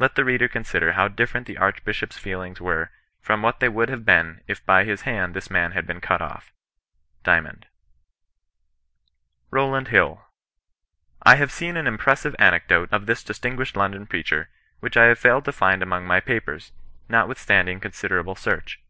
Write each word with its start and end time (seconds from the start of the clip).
Let 0.00 0.16
the 0.16 0.24
reader 0.24 0.48
consider 0.48 0.94
how 0.94 1.06
different 1.06 1.46
the 1.46 1.56
Archbishop's 1.56 2.18
feelings 2.18 2.60
were 2.60 2.90
from 3.20 3.42
what 3.42 3.60
they 3.60 3.68
would 3.68 3.90
have 3.90 4.04
been 4.04 4.40
if 4.48 4.66
by 4.66 4.82
his 4.82 5.02
hand 5.02 5.36
tms 5.36 5.52
man 5.52 5.70
had 5.70 5.86
been 5.86 6.00
cut 6.00 6.20
off."— 6.20 6.52
Dymond, 7.22 7.68
ROWLAND 9.52 9.86
HILL. 9.86 10.26
I 11.22 11.36
have 11.36 11.52
seen 11.52 11.76
an 11.76 11.86
impressive 11.86 12.34
anecdote 12.40 12.88
of 12.90 13.06
this 13.06 13.22
distinguished 13.22 13.76
London 13.76 14.04
preacher, 14.08 14.48
which 14.80 14.96
I 14.96 15.04
have 15.04 15.20
failed 15.20 15.44
to 15.44 15.52
find 15.52 15.80
among 15.80 16.08
my 16.08 16.18
papers, 16.18 16.72
notwithstanding 17.08 17.78
considerable 17.78 18.34
search. 18.34 18.80